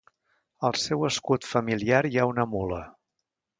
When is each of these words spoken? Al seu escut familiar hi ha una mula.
Al 0.69 0.77
seu 0.83 1.05
escut 1.09 1.45
familiar 1.51 2.01
hi 2.11 2.19
ha 2.23 2.27
una 2.33 2.49
mula. 2.57 2.83